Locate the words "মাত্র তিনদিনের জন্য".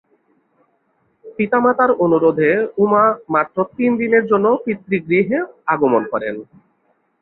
3.33-4.45